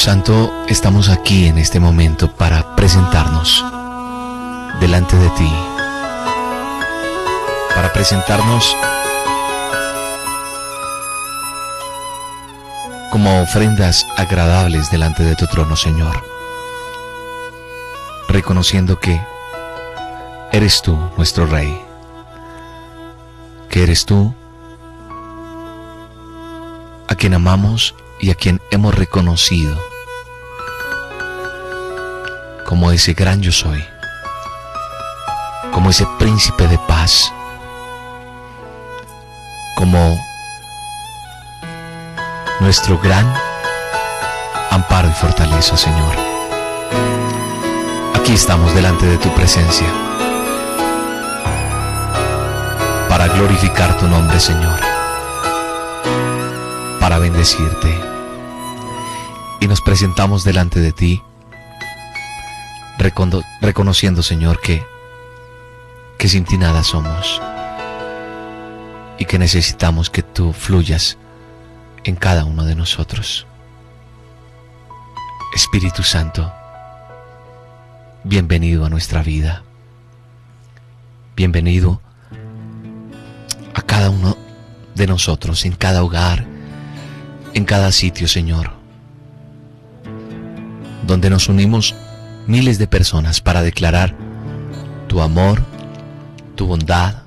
Santo, 0.00 0.50
estamos 0.66 1.10
aquí 1.10 1.46
en 1.46 1.58
este 1.58 1.78
momento 1.78 2.32
para 2.32 2.74
presentarnos 2.74 3.62
delante 4.80 5.14
de 5.14 5.28
ti, 5.28 5.52
para 7.74 7.92
presentarnos 7.92 8.74
como 13.10 13.42
ofrendas 13.42 14.06
agradables 14.16 14.90
delante 14.90 15.22
de 15.22 15.36
tu 15.36 15.46
trono, 15.48 15.76
Señor, 15.76 16.24
reconociendo 18.26 18.98
que 18.98 19.20
eres 20.50 20.80
tú 20.80 20.98
nuestro 21.18 21.44
Rey, 21.44 21.78
que 23.68 23.82
eres 23.82 24.06
tú 24.06 24.34
a 27.06 27.14
quien 27.16 27.34
amamos 27.34 27.94
y 28.18 28.30
a 28.30 28.34
quien 28.34 28.62
hemos 28.70 28.94
reconocido 28.94 29.89
como 32.70 32.92
ese 32.92 33.14
gran 33.14 33.42
yo 33.42 33.50
soy, 33.50 33.84
como 35.72 35.90
ese 35.90 36.06
príncipe 36.20 36.68
de 36.68 36.78
paz, 36.78 37.32
como 39.76 40.16
nuestro 42.60 42.96
gran 43.00 43.26
amparo 44.70 45.08
y 45.08 45.12
fortaleza, 45.14 45.76
Señor. 45.76 46.14
Aquí 48.14 48.34
estamos 48.34 48.72
delante 48.72 49.04
de 49.04 49.18
tu 49.18 49.34
presencia 49.34 49.88
para 53.08 53.26
glorificar 53.26 53.98
tu 53.98 54.06
nombre, 54.06 54.38
Señor, 54.38 54.78
para 57.00 57.18
bendecirte 57.18 58.00
y 59.58 59.66
nos 59.66 59.80
presentamos 59.80 60.44
delante 60.44 60.78
de 60.78 60.92
ti, 60.92 61.20
reconociendo, 63.60 64.22
Señor, 64.22 64.60
que, 64.60 64.84
que 66.18 66.28
sin 66.28 66.44
ti 66.44 66.58
nada 66.58 66.84
somos 66.84 67.40
y 69.18 69.24
que 69.24 69.38
necesitamos 69.38 70.10
que 70.10 70.22
tú 70.22 70.52
fluyas 70.52 71.16
en 72.04 72.16
cada 72.16 72.44
uno 72.44 72.64
de 72.64 72.74
nosotros. 72.74 73.46
Espíritu 75.54 76.02
Santo, 76.02 76.52
bienvenido 78.24 78.84
a 78.84 78.90
nuestra 78.90 79.22
vida. 79.22 79.64
Bienvenido 81.34 82.00
a 83.74 83.82
cada 83.82 84.10
uno 84.10 84.36
de 84.94 85.06
nosotros, 85.06 85.64
en 85.64 85.72
cada 85.72 86.02
hogar, 86.02 86.44
en 87.54 87.64
cada 87.64 87.92
sitio, 87.92 88.28
Señor 88.28 88.80
donde 91.10 91.28
nos 91.28 91.48
unimos 91.48 91.96
miles 92.50 92.78
de 92.78 92.88
personas 92.88 93.40
para 93.40 93.62
declarar 93.62 94.14
tu 95.06 95.20
amor, 95.20 95.62
tu 96.56 96.66
bondad, 96.66 97.22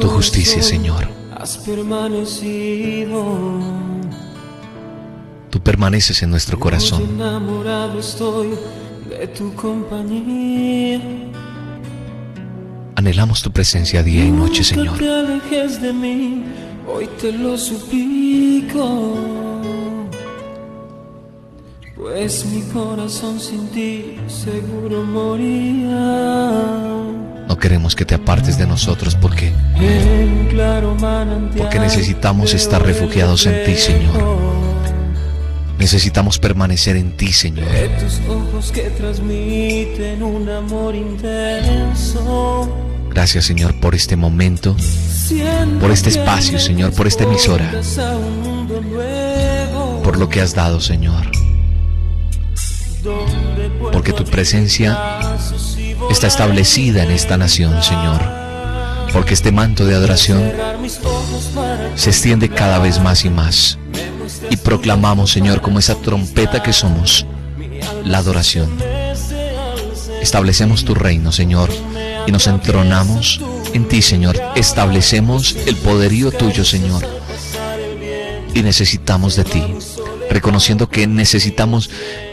tu 0.00 0.08
justicia, 0.08 0.62
Señor. 0.62 1.08
Tú 5.50 5.60
permaneces 5.60 6.22
en 6.22 6.30
nuestro 6.30 6.58
corazón. 6.58 7.02
Anhelamos 12.96 13.42
tu 13.42 13.52
presencia 13.52 14.02
día 14.02 14.24
y 14.24 14.30
noche, 14.32 14.64
Señor. 14.64 14.98
Hoy 16.88 17.08
te 17.20 17.32
lo 17.32 17.56
suplico. 17.56 19.51
Pues 22.02 22.44
mi 22.46 22.62
corazón 22.62 23.38
sin 23.38 23.68
ti 23.68 24.16
seguro 24.26 25.04
moría. 25.04 25.94
No 27.46 27.56
queremos 27.56 27.94
que 27.94 28.04
te 28.04 28.16
apartes 28.16 28.58
de 28.58 28.66
nosotros 28.66 29.14
porque 29.14 29.52
porque 31.56 31.78
necesitamos 31.78 32.54
estar 32.54 32.82
refugiados 32.82 33.46
en 33.46 33.64
ti, 33.64 33.76
Señor. 33.76 34.36
Necesitamos 35.78 36.40
permanecer 36.40 36.96
en 36.96 37.16
ti, 37.16 37.32
Señor. 37.32 37.68
Gracias, 43.10 43.44
Señor, 43.44 43.80
por 43.80 43.94
este 43.94 44.16
momento, 44.16 44.76
por 45.80 45.92
este 45.92 46.08
espacio, 46.08 46.58
Señor, 46.58 46.92
por 46.94 47.06
esta 47.06 47.22
emisora, 47.22 47.70
por 50.02 50.18
lo 50.18 50.28
que 50.28 50.40
has 50.40 50.52
dado, 50.52 50.80
Señor 50.80 51.41
porque 53.92 54.12
tu 54.12 54.24
presencia 54.24 54.98
está 56.10 56.26
establecida 56.26 57.02
en 57.02 57.10
esta 57.10 57.36
nación, 57.36 57.82
Señor. 57.82 58.20
Porque 59.12 59.34
este 59.34 59.52
manto 59.52 59.84
de 59.84 59.94
adoración 59.94 60.52
se 61.94 62.10
extiende 62.10 62.48
cada 62.48 62.78
vez 62.78 63.00
más 63.00 63.24
y 63.24 63.30
más. 63.30 63.78
Y 64.50 64.56
proclamamos, 64.56 65.30
Señor, 65.30 65.60
como 65.60 65.78
esa 65.78 65.94
trompeta 65.96 66.62
que 66.62 66.72
somos, 66.72 67.26
la 68.04 68.18
adoración. 68.18 68.70
Establecemos 70.20 70.84
tu 70.84 70.94
reino, 70.94 71.32
Señor, 71.32 71.68
y 72.26 72.32
nos 72.32 72.46
entronamos 72.46 73.40
en 73.74 73.88
ti, 73.88 74.02
Señor. 74.02 74.40
Establecemos 74.54 75.56
el 75.66 75.76
poderío 75.76 76.30
tuyo, 76.30 76.64
Señor. 76.64 77.02
Y 78.54 78.62
necesitamos 78.62 79.36
de 79.36 79.44
ti, 79.44 79.62
reconociendo 80.30 80.88
que 80.88 81.06
necesitamos 81.06 81.90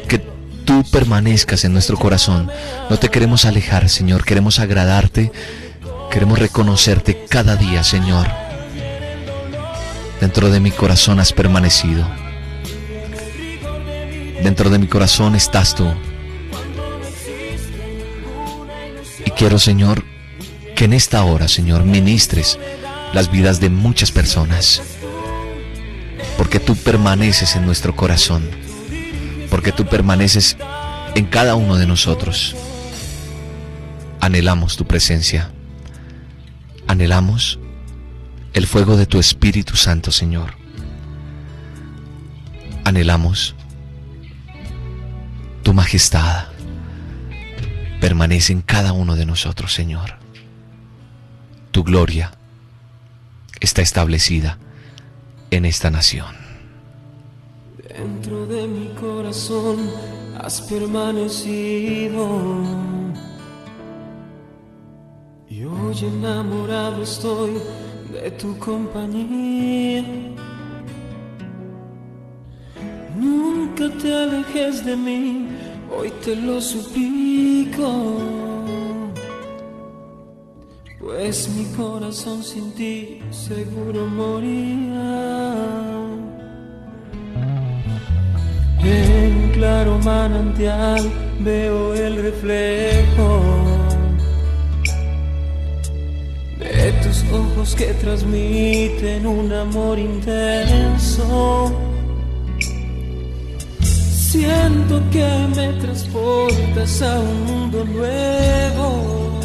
que 0.08 0.20
tú 0.70 0.84
permanezcas 0.92 1.66
en 1.66 1.74
nuestro 1.74 1.98
corazón. 1.98 2.52
No 2.92 3.00
te 3.00 3.10
queremos 3.10 3.46
alejar, 3.46 3.90
Señor, 3.90 4.24
queremos 4.24 4.60
agradarte, 4.60 5.32
queremos 6.12 6.38
reconocerte 6.38 7.26
cada 7.28 7.56
día, 7.56 7.84
Señor. 7.84 8.28
Dentro 10.22 10.52
de 10.52 10.60
mi 10.60 10.70
corazón 10.70 11.20
has 11.20 11.34
permanecido. 11.34 12.08
Dentro 14.44 14.70
de 14.70 14.78
mi 14.78 14.86
corazón 14.86 15.34
estás 15.34 15.74
tú. 15.74 15.92
Y 19.26 19.32
quiero, 19.32 19.58
Señor, 19.58 20.04
que 20.76 20.86
en 20.86 20.94
esta 20.94 21.24
hora, 21.24 21.48
Señor, 21.48 21.84
ministres 21.84 22.60
las 23.12 23.32
vidas 23.32 23.60
de 23.60 23.72
muchas 23.72 24.12
personas. 24.12 24.84
Porque 26.38 26.60
tú 26.60 26.76
permaneces 26.76 27.56
en 27.56 27.66
nuestro 27.66 27.96
corazón 27.96 28.69
porque 29.50 29.72
tú 29.72 29.86
permaneces 29.86 30.58
en 31.16 31.26
cada 31.26 31.56
uno 31.56 31.76
de 31.76 31.88
nosotros. 31.88 32.56
Anhelamos 34.22 34.78
tu 34.78 34.86
presencia. 34.86 35.52
Anhelamos 36.88 37.60
el 38.54 38.68
fuego 38.68 38.98
de 38.98 39.06
tu 39.06 39.20
Espíritu 39.20 39.76
Santo, 39.76 40.12
Señor. 40.12 40.56
Anhelamos 42.84 43.56
tu 45.64 45.74
majestad. 45.74 46.48
Permanece 48.02 48.54
en 48.54 48.62
cada 48.62 48.94
uno 48.94 49.16
de 49.16 49.26
nosotros, 49.26 49.74
Señor. 49.74 50.18
Tu 51.72 51.84
gloria 51.84 52.32
está 53.60 53.82
establecida 53.82 54.58
en 55.52 55.66
esta 55.66 55.92
nación. 55.92 56.39
Dentro 58.00 58.46
de 58.46 58.66
mi 58.66 58.88
corazón 58.96 59.78
has 60.38 60.62
permanecido. 60.62 62.24
Y 65.50 65.66
hoy 65.66 65.98
enamorado 66.02 67.04
estoy 67.04 67.60
de 68.14 68.32
tu 68.32 68.58
compañía. 68.58 70.06
Nunca 73.18 73.90
te 74.02 74.14
alejes 74.14 74.86
de 74.86 74.96
mí, 74.96 75.50
hoy 75.94 76.10
te 76.24 76.38
lo 76.38 76.62
suplico. 76.62 78.16
Pues 81.02 81.50
mi 81.50 81.66
corazón 81.76 82.44
sin 82.44 82.72
ti 82.76 83.20
seguro 83.30 84.08
moría. 84.08 85.50
En 88.90 89.52
claro 89.52 90.00
manantial 90.00 91.12
veo 91.42 91.94
el 91.94 92.24
reflejo 92.24 93.30
de 96.58 96.92
tus 97.04 97.24
ojos 97.32 97.76
que 97.76 97.94
transmiten 97.94 99.28
un 99.28 99.54
amor 99.54 100.00
intenso. 100.00 101.72
Siento 103.82 105.02
que 105.12 105.28
me 105.56 105.74
transportas 105.74 107.02
a 107.04 107.20
un 107.20 107.44
mundo 107.46 107.86
nuevo, 107.86 109.40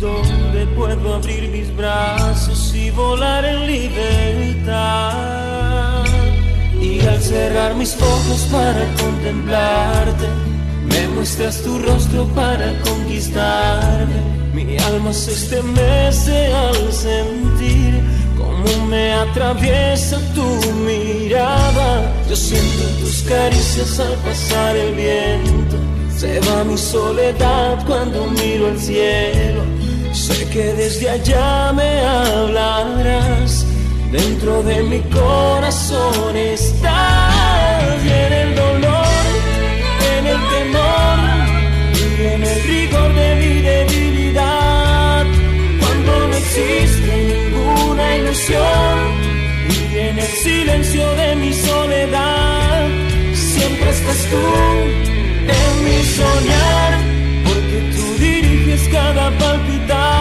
donde 0.00 0.66
puedo 0.74 1.14
abrir 1.14 1.48
mis 1.50 1.76
brazos 1.76 2.74
y 2.74 2.90
volar 2.90 3.44
en 3.44 3.66
libertad. 3.68 5.61
Al 7.08 7.20
cerrar 7.20 7.74
mis 7.74 7.94
ojos 8.00 8.48
para 8.50 8.86
contemplarte, 8.94 10.26
me 10.84 11.08
muestras 11.08 11.60
tu 11.62 11.78
rostro 11.80 12.26
para 12.28 12.78
conquistarme. 12.82 14.42
Mi 14.54 14.78
alma 14.78 15.12
se 15.12 15.32
estremece 15.32 16.52
al 16.52 16.92
sentir 16.92 18.00
cómo 18.38 18.86
me 18.86 19.12
atraviesa 19.12 20.18
tu 20.34 20.44
mirada. 20.84 22.12
Yo 22.28 22.36
siento 22.36 22.84
tus 23.00 23.22
caricias 23.22 23.98
al 23.98 24.14
pasar 24.24 24.76
el 24.76 24.94
viento. 24.94 25.76
Se 26.16 26.38
va 26.40 26.62
mi 26.62 26.78
soledad 26.78 27.84
cuando 27.84 28.26
miro 28.26 28.68
al 28.68 28.78
cielo. 28.78 29.62
Sé 30.12 30.48
que 30.50 30.72
desde 30.74 31.10
allá 31.10 31.72
me 31.72 32.00
hablarás. 32.00 33.66
Dentro 34.12 34.62
de 34.62 34.82
mi 34.82 35.00
corazón 35.04 36.36
estás 36.36 38.04
y 38.04 38.08
en 38.10 38.32
el 38.42 38.54
dolor, 38.54 39.22
en 40.16 40.26
el 40.26 40.40
temor 40.54 41.18
y 42.20 42.26
en 42.34 42.42
el 42.42 42.62
rigor 42.64 43.14
de 43.14 43.34
mi 43.36 43.60
debilidad. 43.62 45.24
Cuando 45.80 46.28
no 46.28 46.34
existe 46.34 47.10
ninguna 47.32 48.16
ilusión 48.18 48.98
y 49.70 49.98
en 49.98 50.18
el 50.18 50.32
silencio 50.44 51.14
de 51.14 51.34
mi 51.36 51.52
soledad, 51.54 52.88
siempre 53.32 53.90
estás 53.92 54.26
tú 54.30 54.44
en 55.58 55.84
mi 55.86 56.02
soñar, 56.18 56.92
porque 57.46 57.78
tú 57.96 58.04
diriges 58.22 58.88
cada 58.90 59.30
palpitar 59.38 60.11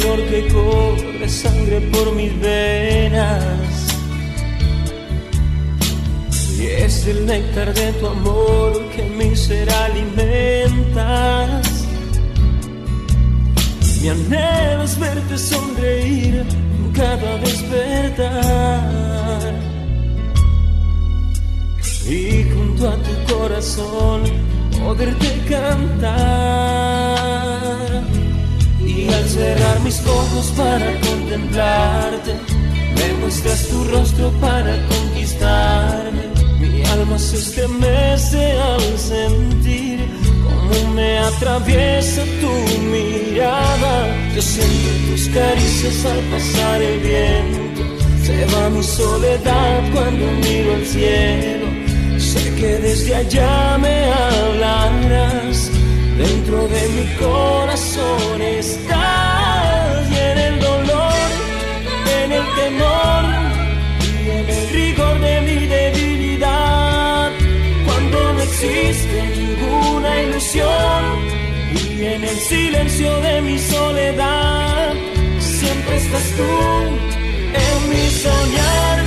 que 0.00 0.48
corre 0.48 1.28
sangre 1.28 1.80
por 1.92 2.14
mis 2.14 2.32
venas. 2.40 3.88
Y 6.58 6.66
es 6.66 7.06
el 7.06 7.26
néctar 7.26 7.74
de 7.74 7.92
tu 7.92 8.06
amor 8.06 8.72
que 8.94 9.02
mi 9.02 9.36
ser 9.36 9.68
alimentas. 9.70 11.02
Mi 14.00 14.08
anhelo 14.08 14.84
es 14.84 14.98
verte 14.98 15.36
sonreír 15.36 16.44
cada 16.94 17.36
despertar. 17.38 18.80
Y 22.08 22.44
junto 22.50 22.88
a 22.88 22.96
tu 22.96 23.34
corazón 23.34 24.22
poderte 24.82 25.28
cantar. 25.48 27.11
Al 29.14 29.28
cerrar 29.28 29.80
mis 29.80 30.00
ojos 30.06 30.52
para 30.56 31.00
contemplarte, 31.00 32.34
me 32.96 33.12
muestras 33.20 33.68
tu 33.68 33.84
rostro 33.84 34.30
para 34.40 34.76
conquistarme. 34.88 36.22
Mi 36.60 36.82
alma 36.86 37.18
se 37.18 37.36
estremece 37.36 38.52
al 38.52 38.98
sentir 38.98 39.98
cómo 40.44 40.94
me 40.94 41.18
atraviesa 41.18 42.22
tu 42.40 42.52
mirada. 42.82 43.94
Yo 44.34 44.42
siento 44.42 44.88
tus 45.10 45.28
caricias 45.28 46.04
al 46.04 46.20
pasar 46.32 46.82
el 46.82 47.00
viento. 47.00 47.82
Se 48.24 48.44
va 48.54 48.70
mi 48.70 48.82
soledad 48.82 49.80
cuando 49.92 50.24
miro 50.46 50.74
al 50.74 50.86
cielo. 50.86 51.66
Sé 52.18 52.54
que 52.54 52.78
desde 52.78 53.14
allá 53.16 53.78
me 53.78 54.04
hablarás. 54.12 55.70
Dentro 56.16 56.68
de 56.68 56.88
mi 56.90 57.06
corazón 57.16 58.40
estás 58.42 59.01
temor 62.60 63.24
y 64.00 64.30
en 64.30 64.48
el 64.48 64.68
rigor 64.70 65.20
de 65.20 65.40
mi 65.42 65.66
debilidad. 65.66 67.30
Cuando 67.86 68.32
no 68.34 68.40
existe 68.42 69.18
ninguna 69.36 70.22
ilusión 70.22 71.02
y 71.74 72.04
en 72.04 72.24
el 72.24 72.36
silencio 72.36 73.20
de 73.20 73.42
mi 73.42 73.58
soledad, 73.58 74.94
siempre 75.38 75.96
estás 75.96 76.26
tú 76.36 76.52
en 77.64 77.78
mi 77.90 78.10
soñar, 78.24 78.98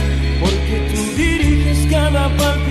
porque 0.41 0.75
tú 0.93 1.01
diriges 1.15 1.87
cada 1.89 2.29
palpitar 2.37 2.64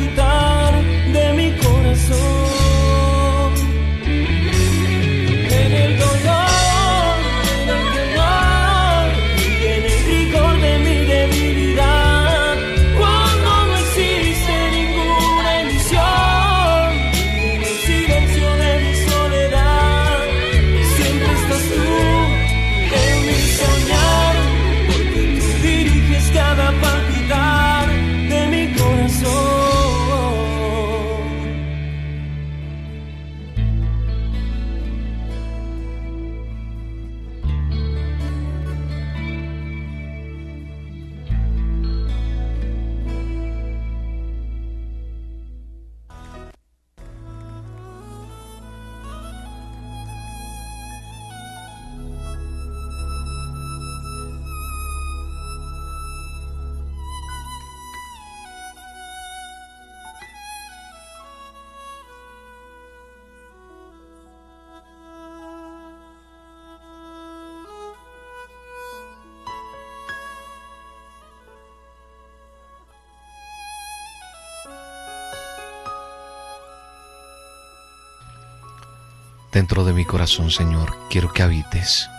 Dentro 79.55 79.85
de 79.85 79.95
mi 79.95 80.05
corazón, 80.05 80.51
Señor, 80.51 80.95
quiero 81.09 81.33
que 81.33 81.43
habites. 81.43 82.11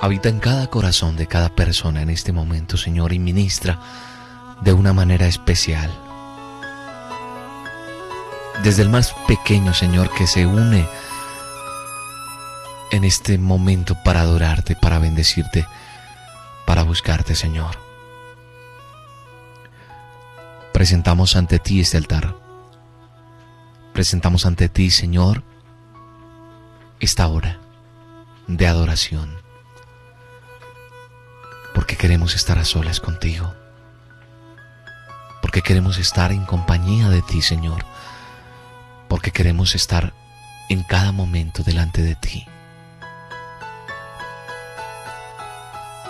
habita 0.00 0.30
en 0.30 0.40
cada 0.40 0.66
corazón 0.68 1.16
de 1.16 1.26
cada 1.26 1.50
persona 1.50 2.02
en 2.02 2.10
este 2.10 2.32
momento, 2.32 2.76
Señor, 2.76 3.12
y 3.12 3.18
ministra 3.18 3.78
de 4.62 4.72
una 4.72 4.92
manera 4.92 5.26
especial. 5.26 5.90
Desde 8.64 8.82
el 8.82 8.88
más 8.88 9.14
pequeño, 9.28 9.74
Señor, 9.74 10.10
que 10.10 10.26
se 10.26 10.46
une 10.46 10.86
en 12.90 13.04
este 13.04 13.38
momento 13.38 13.94
para 14.02 14.22
adorarte, 14.22 14.74
para 14.74 14.98
bendecirte, 14.98 15.66
para 16.66 16.82
buscarte, 16.82 17.34
Señor. 17.34 17.78
Presentamos 20.72 21.36
ante 21.36 21.58
ti 21.58 21.80
este 21.80 21.98
altar. 21.98 22.49
Presentamos 24.00 24.46
ante 24.46 24.70
ti, 24.70 24.90
Señor, 24.90 25.44
esta 27.00 27.28
hora 27.28 27.60
de 28.46 28.66
adoración. 28.66 29.36
Porque 31.74 31.98
queremos 31.98 32.34
estar 32.34 32.58
a 32.58 32.64
solas 32.64 32.98
contigo. 32.98 33.52
Porque 35.42 35.60
queremos 35.60 35.98
estar 35.98 36.32
en 36.32 36.46
compañía 36.46 37.10
de 37.10 37.20
ti, 37.20 37.42
Señor. 37.42 37.84
Porque 39.06 39.32
queremos 39.32 39.74
estar 39.74 40.14
en 40.70 40.82
cada 40.82 41.12
momento 41.12 41.62
delante 41.62 42.00
de 42.00 42.14
ti. 42.14 42.46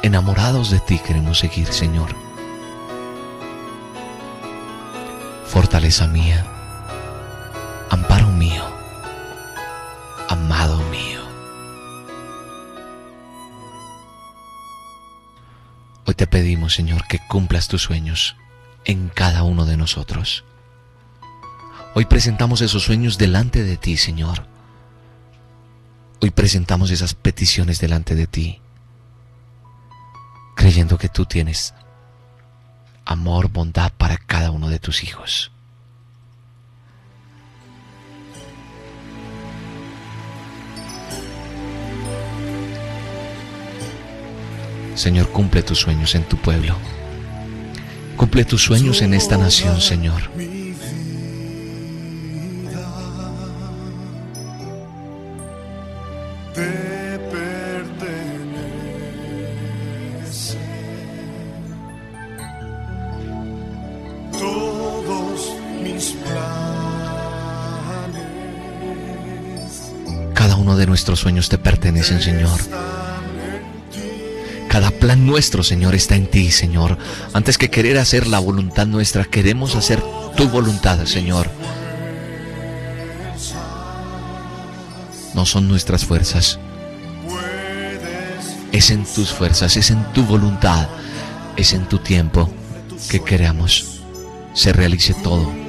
Enamorados 0.02 0.70
de 0.70 0.78
ti 0.78 1.00
queremos 1.00 1.40
seguir, 1.40 1.66
Señor. 1.66 2.14
Fortaleza 5.48 6.06
mía, 6.06 6.46
pedimos, 16.30 16.74
Señor, 16.74 17.06
que 17.06 17.18
cumplas 17.18 17.68
tus 17.68 17.82
sueños 17.82 18.36
en 18.84 19.08
cada 19.08 19.42
uno 19.42 19.66
de 19.66 19.76
nosotros. 19.76 20.44
Hoy 21.94 22.06
presentamos 22.06 22.60
esos 22.62 22.84
sueños 22.84 23.18
delante 23.18 23.64
de 23.64 23.76
ti, 23.76 23.96
Señor. 23.96 24.46
Hoy 26.20 26.30
presentamos 26.30 26.90
esas 26.90 27.14
peticiones 27.14 27.80
delante 27.80 28.14
de 28.14 28.26
ti 28.26 28.60
creyendo 30.60 30.98
que 30.98 31.08
tú 31.08 31.24
tienes 31.24 31.72
amor, 33.06 33.48
bondad 33.48 33.92
para 33.96 34.18
cada 34.18 34.50
uno 34.50 34.68
de 34.68 34.78
tus 34.78 35.04
hijos. 35.04 35.50
Señor, 45.00 45.30
cumple 45.30 45.62
tus 45.62 45.78
sueños 45.78 46.14
en 46.14 46.24
tu 46.24 46.36
pueblo. 46.36 46.76
Cumple 48.18 48.44
tus 48.44 48.62
sueños 48.62 49.00
en 49.00 49.14
esta 49.14 49.38
nación, 49.38 49.80
Señor. 49.80 50.30
nuestros 70.90 71.20
sueños 71.20 71.48
te 71.48 71.56
pertenecen, 71.56 72.20
Señor. 72.20 72.89
Plan 75.00 75.26
nuestro, 75.26 75.62
Señor, 75.62 75.94
está 75.94 76.14
en 76.14 76.26
ti, 76.26 76.50
Señor. 76.50 76.98
Antes 77.32 77.56
que 77.58 77.70
querer 77.70 77.98
hacer 77.98 78.26
la 78.26 78.38
voluntad 78.38 78.86
nuestra, 78.86 79.24
queremos 79.24 79.74
hacer 79.74 80.02
tu 80.36 80.48
voluntad, 80.48 81.04
Señor. 81.06 81.50
No 85.34 85.46
son 85.46 85.68
nuestras 85.68 86.04
fuerzas. 86.04 86.58
Es 88.72 88.90
en 88.90 89.04
tus 89.04 89.30
fuerzas, 89.30 89.76
es 89.76 89.90
en 89.90 90.04
tu 90.12 90.22
voluntad, 90.24 90.88
es 91.56 91.72
en 91.72 91.88
tu 91.88 91.98
tiempo 91.98 92.48
que 93.08 93.20
queramos 93.24 94.00
se 94.54 94.72
realice 94.72 95.14
todo. 95.14 95.59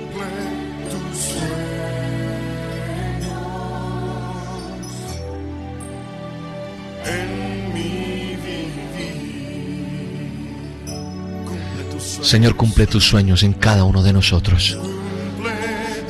Señor, 12.32 12.56
cumple 12.56 12.88
tus 12.88 13.04
sueños 13.04 13.44
en 13.44 13.52
cada 13.52 13.84
uno 13.84 14.04
de 14.04 14.14
nosotros. 14.14 14.78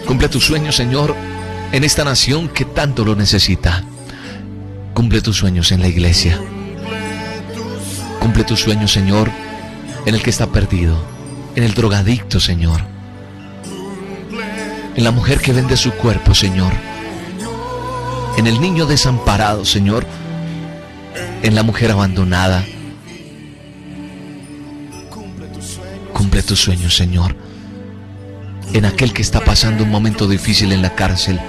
Cumple 0.05 0.29
tus 0.29 0.45
sueños, 0.45 0.75
Señor, 0.75 1.15
en 1.71 1.83
esta 1.83 2.03
nación 2.03 2.47
que 2.47 2.63
tanto 2.63 3.03
lo 3.03 3.15
necesita. 3.15 3.83
Cumple 4.93 5.21
tus 5.21 5.37
sueños 5.37 5.71
en 5.71 5.81
la 5.81 5.87
iglesia. 5.87 6.39
Cumple 8.19 8.43
tus 8.43 8.59
sueños, 8.59 8.91
Señor, 8.91 9.31
en 10.05 10.13
el 10.13 10.21
que 10.21 10.29
está 10.29 10.45
perdido, 10.45 10.95
en 11.55 11.63
el 11.63 11.73
drogadicto, 11.73 12.39
Señor. 12.39 12.81
En 14.95 15.03
la 15.03 15.09
mujer 15.09 15.39
que 15.39 15.53
vende 15.53 15.75
su 15.75 15.89
cuerpo, 15.93 16.35
Señor. 16.35 16.73
En 18.37 18.45
el 18.45 18.61
niño 18.61 18.85
desamparado, 18.85 19.65
Señor. 19.65 20.05
En 21.41 21.55
la 21.55 21.63
mujer 21.63 21.89
abandonada 21.89 22.63
tus 26.51 26.63
sueños, 26.63 26.97
Señor. 26.97 27.33
En 28.73 28.83
aquel 28.83 29.13
que 29.13 29.21
está 29.21 29.39
pasando 29.39 29.85
un 29.85 29.89
momento 29.89 30.27
difícil 30.27 30.73
en 30.73 30.81
la 30.81 30.95
cárcel. 30.95 31.39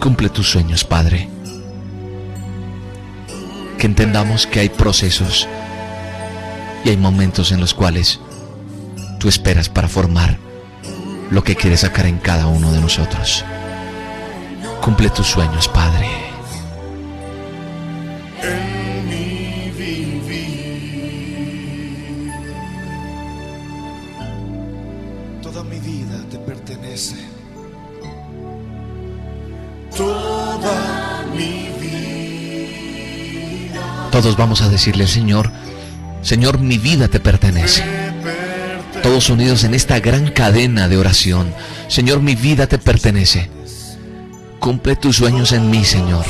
Cumple 0.00 0.28
tus 0.28 0.50
sueños, 0.50 0.84
Padre. 0.84 1.30
Que 3.78 3.86
entendamos 3.86 4.46
que 4.46 4.60
hay 4.60 4.68
procesos 4.68 5.48
y 6.84 6.90
hay 6.90 6.98
momentos 6.98 7.52
en 7.52 7.60
los 7.60 7.72
cuales 7.72 8.20
tú 9.18 9.30
esperas 9.30 9.70
para 9.70 9.88
formar 9.88 10.36
lo 11.30 11.42
que 11.42 11.56
quieres 11.56 11.80
sacar 11.80 12.04
en 12.04 12.18
cada 12.18 12.46
uno 12.46 12.70
de 12.70 12.82
nosotros. 12.82 13.46
Cumple 14.82 15.08
tus 15.08 15.26
sueños, 15.26 15.68
Padre. 15.68 16.23
Todos 34.24 34.38
vamos 34.38 34.62
a 34.62 34.70
decirle, 34.70 35.06
Señor, 35.06 35.50
Señor, 36.22 36.58
mi 36.58 36.78
vida 36.78 37.08
te 37.08 37.20
pertenece. 37.20 37.84
Todos 39.02 39.28
unidos 39.28 39.64
en 39.64 39.74
esta 39.74 40.00
gran 40.00 40.30
cadena 40.30 40.88
de 40.88 40.96
oración. 40.96 41.52
Señor, 41.88 42.20
mi 42.20 42.34
vida 42.34 42.66
te 42.66 42.78
pertenece. 42.78 43.50
Cumple 44.60 44.96
tus 44.96 45.16
sueños 45.16 45.52
en 45.52 45.70
mí, 45.70 45.84
Señor. 45.84 46.24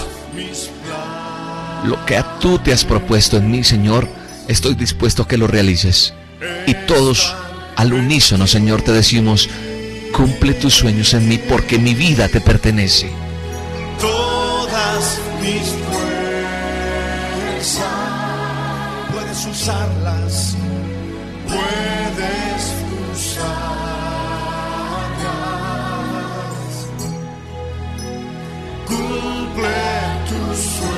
Lo 1.84 2.04
que 2.04 2.16
a 2.16 2.40
tú 2.40 2.58
te 2.58 2.72
has 2.72 2.84
propuesto 2.84 3.36
en 3.36 3.48
mí, 3.48 3.62
Señor, 3.62 4.08
estoy 4.48 4.74
dispuesto 4.74 5.22
a 5.22 5.28
que 5.28 5.38
lo 5.38 5.46
realices. 5.46 6.14
Y 6.66 6.74
todos 6.88 7.32
al 7.76 7.92
unísono, 7.92 8.48
Señor, 8.48 8.82
te 8.82 8.90
decimos, 8.90 9.48
cumple 10.12 10.54
tus 10.54 10.74
sueños 10.74 11.14
en 11.14 11.28
mí 11.28 11.38
porque 11.38 11.78
mi 11.78 11.94
vida 11.94 12.26
te 12.26 12.40
pertenece. 12.40 13.08
Todas 14.00 15.20
mis 15.40 16.13
usarlas, 19.46 20.56
puedes 21.46 22.62
usarlas. 23.12 24.04
Cumple 28.86 29.82
tus 30.28 30.58
sueños 30.58 30.93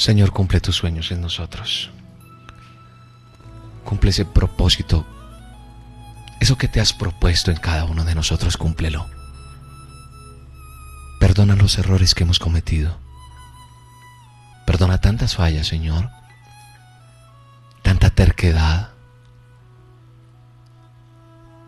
Señor, 0.00 0.32
cumple 0.32 0.62
tus 0.62 0.76
sueños 0.76 1.10
en 1.10 1.20
nosotros. 1.20 1.90
Cumple 3.84 4.08
ese 4.08 4.24
propósito. 4.24 5.06
Eso 6.40 6.56
que 6.56 6.68
te 6.68 6.80
has 6.80 6.94
propuesto 6.94 7.50
en 7.50 7.58
cada 7.58 7.84
uno 7.84 8.02
de 8.06 8.14
nosotros, 8.14 8.56
cúmplelo. 8.56 9.06
Perdona 11.18 11.54
los 11.54 11.76
errores 11.76 12.14
que 12.14 12.22
hemos 12.22 12.38
cometido. 12.38 12.96
Perdona 14.64 15.02
tantas 15.02 15.36
fallas, 15.36 15.66
Señor. 15.66 16.08
Tanta 17.82 18.08
terquedad. 18.08 18.92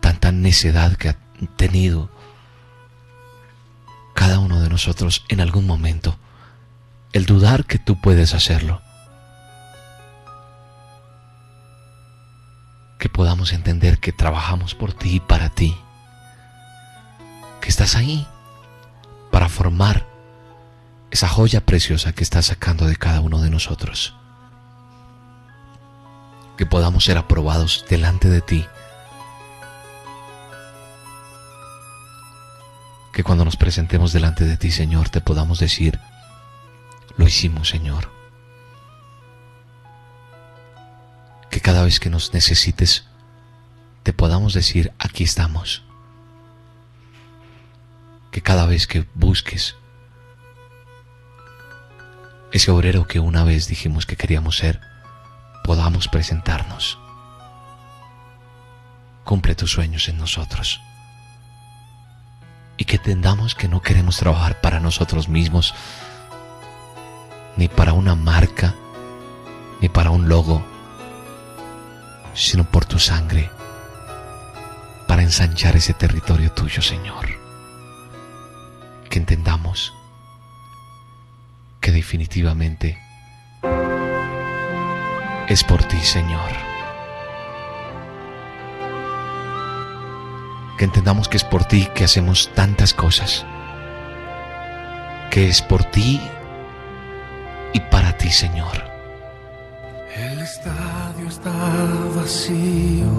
Tanta 0.01 0.31
necedad 0.31 0.95
que 0.97 1.09
ha 1.09 1.17
tenido 1.55 2.09
cada 4.15 4.39
uno 4.39 4.59
de 4.59 4.69
nosotros 4.69 5.23
en 5.29 5.39
algún 5.39 5.67
momento. 5.67 6.17
El 7.13 7.27
dudar 7.27 7.65
que 7.65 7.77
tú 7.77 8.01
puedes 8.01 8.33
hacerlo. 8.33 8.81
Que 12.97 13.07
podamos 13.07 13.53
entender 13.53 13.99
que 13.99 14.11
trabajamos 14.11 14.73
por 14.73 14.93
ti 14.93 15.17
y 15.17 15.19
para 15.19 15.49
ti. 15.49 15.77
Que 17.61 17.69
estás 17.69 17.95
ahí 17.95 18.27
para 19.31 19.47
formar 19.47 20.07
esa 21.11 21.27
joya 21.27 21.63
preciosa 21.63 22.13
que 22.13 22.23
estás 22.23 22.47
sacando 22.47 22.87
de 22.87 22.95
cada 22.95 23.21
uno 23.21 23.41
de 23.41 23.51
nosotros. 23.51 24.15
Que 26.57 26.65
podamos 26.65 27.05
ser 27.05 27.19
aprobados 27.19 27.85
delante 27.87 28.27
de 28.27 28.41
ti. 28.41 28.65
Que 33.11 33.23
cuando 33.23 33.45
nos 33.45 33.55
presentemos 33.55 34.13
delante 34.13 34.45
de 34.45 34.57
ti, 34.57 34.71
Señor, 34.71 35.09
te 35.09 35.21
podamos 35.21 35.59
decir, 35.59 35.99
lo 37.17 37.27
hicimos, 37.27 37.69
Señor. 37.69 38.11
Que 41.49 41.61
cada 41.61 41.83
vez 41.83 41.99
que 41.99 42.09
nos 42.09 42.33
necesites, 42.33 43.05
te 44.03 44.13
podamos 44.13 44.53
decir, 44.53 44.91
aquí 44.99 45.23
estamos 45.23 45.83
que 48.33 48.41
cada 48.41 48.65
vez 48.65 48.87
que 48.87 49.05
busques 49.13 49.75
ese 52.51 52.71
obrero 52.71 53.07
que 53.07 53.19
una 53.19 53.43
vez 53.43 53.67
dijimos 53.67 54.07
que 54.07 54.15
queríamos 54.15 54.57
ser, 54.57 54.81
podamos 55.63 56.07
presentarnos. 56.07 56.99
Cumple 59.23 59.55
tus 59.55 59.71
sueños 59.71 60.09
en 60.09 60.17
nosotros. 60.17 60.81
Y 62.77 62.85
que 62.85 62.97
entendamos 62.97 63.55
que 63.55 63.67
no 63.67 63.81
queremos 63.81 64.17
trabajar 64.17 64.61
para 64.61 64.79
nosotros 64.79 65.29
mismos, 65.29 65.73
ni 67.57 67.67
para 67.67 67.93
una 67.93 68.15
marca, 68.15 68.75
ni 69.81 69.89
para 69.89 70.11
un 70.11 70.27
logo, 70.29 70.63
sino 72.33 72.63
por 72.63 72.85
tu 72.85 72.99
sangre, 72.99 73.49
para 75.07 75.23
ensanchar 75.23 75.75
ese 75.75 75.93
territorio 75.93 76.51
tuyo, 76.51 76.81
Señor 76.81 77.43
que 79.13 79.19
entendamos 79.19 79.93
que 81.79 81.91
definitivamente 81.91 82.97
es 85.47 85.63
por 85.63 85.83
ti, 85.83 85.99
Señor. 85.99 86.49
Que 90.79 90.85
entendamos 90.85 91.29
que 91.29 91.37
es 91.37 91.43
por 91.43 91.65
ti 91.65 91.87
que 91.93 92.05
hacemos 92.05 92.49
tantas 92.55 92.95
cosas. 92.95 93.45
Que 95.29 95.47
es 95.47 95.61
por 95.61 95.83
ti 95.83 96.19
y 97.73 97.79
para 97.79 98.15
ti, 98.17 98.29
Señor. 98.29 98.83
El 100.15 100.39
estadio 100.39 101.27
está 101.27 101.51
vacío, 102.15 103.11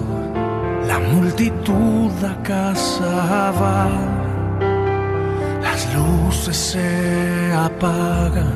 la 0.87 0.99
multitud 0.99 2.11
a 2.23 2.41
casa 2.43 3.51
va 3.51 4.25
las 5.75 5.93
luces 5.93 6.55
se 6.55 7.51
apagan 7.53 8.53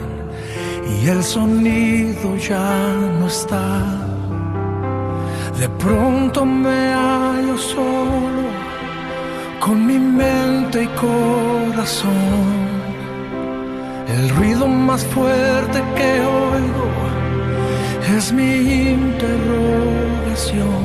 y 0.90 1.08
el 1.10 1.22
sonido 1.22 2.38
ya 2.38 2.96
no 3.20 3.28
está. 3.28 3.68
De 5.60 5.68
pronto 5.68 6.46
me 6.46 6.94
hallo 6.94 7.58
solo 7.58 8.44
con 9.60 9.86
mi 9.86 10.00
mente 10.00 10.84
y 10.84 10.88
corazón. 11.06 12.79
El 14.16 14.30
ruido 14.30 14.68
más 14.68 15.04
fuerte 15.06 15.84
que 15.98 16.12
oigo 16.22 16.88
es 18.18 18.34
mi 18.34 18.54
interrogación. 18.98 20.84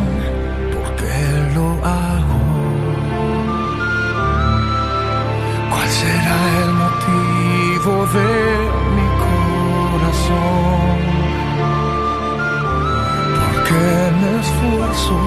¿Por 0.72 0.86
qué 0.96 1.18
lo 1.54 1.66
hago? 1.84 2.44
será 6.00 6.38
el 6.64 6.70
motivo 6.84 7.92
de 8.16 8.32
mi 8.96 9.08
corazón. 9.24 10.98
Porque 13.40 13.84
me 14.20 14.30
esfuerzo. 14.44 15.18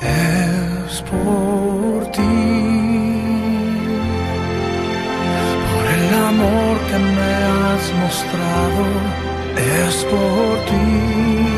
Es 0.00 0.94
por 1.10 1.98
ti. 2.12 2.35
Mostrado. 7.94 8.84
Es 9.56 10.04
por 10.04 10.64
ti. 10.66 11.55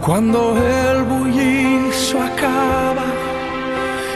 Cuando 0.00 0.56
el 0.56 1.02
bullicio 1.02 2.22
acaba 2.22 3.06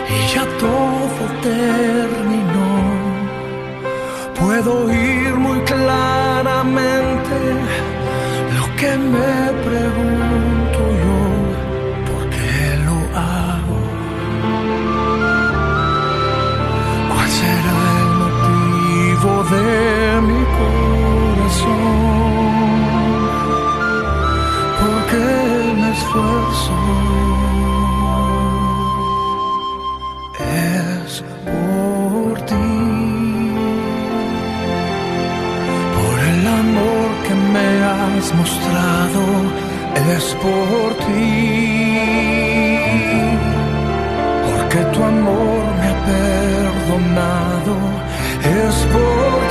y 0.08 0.34
ya 0.34 0.44
todo 0.58 1.24
terminó. 1.42 2.70
Puedo 4.40 4.86
oír 4.86 5.34
muy 5.34 5.60
claramente 5.60 7.36
lo 8.56 8.64
que 8.78 8.90
me 9.12 9.31
es 40.16 40.24
por 40.42 40.94
ti. 41.04 41.98
Porque 44.46 44.78
tu 44.92 45.02
amor 45.02 45.62
me 45.78 45.86
ha 45.92 45.98
perdonado, 46.12 47.74
es 48.60 48.76
por 48.94 49.41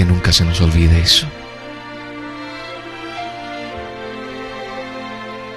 Que 0.00 0.06
nunca 0.06 0.32
se 0.32 0.46
nos 0.46 0.58
olvide 0.62 0.98
eso. 0.98 1.26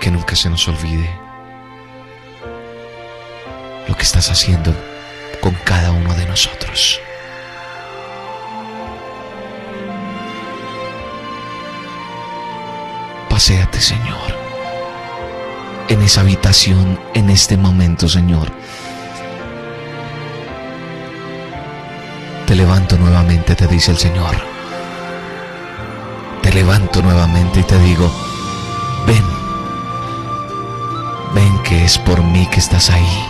Que 0.02 0.12
nunca 0.12 0.36
se 0.36 0.50
nos 0.50 0.68
olvide 0.68 1.10
lo 3.88 3.96
que 3.96 4.04
estás 4.04 4.30
haciendo 4.30 4.76
con 5.40 5.54
cada 5.64 5.92
uno 5.92 6.14
de 6.16 6.26
nosotros. 6.26 7.00
Paseate, 13.30 13.80
Señor, 13.80 14.38
en 15.88 16.02
esa 16.02 16.20
habitación, 16.20 17.00
en 17.14 17.30
este 17.30 17.56
momento, 17.56 18.10
Señor. 18.10 18.52
Levanto 22.64 22.98
nuevamente, 22.98 23.56
te 23.56 23.68
dice 23.68 23.92
el 23.92 23.98
Señor. 23.98 24.38
Te 26.42 26.50
levanto 26.54 27.02
nuevamente 27.02 27.60
y 27.60 27.64
te 27.64 27.78
digo, 27.80 28.10
ven, 29.06 29.26
ven 31.36 31.62
que 31.64 31.84
es 31.84 31.98
por 31.98 32.24
mí 32.24 32.48
que 32.50 32.62
estás 32.62 32.90
ahí. 32.90 33.26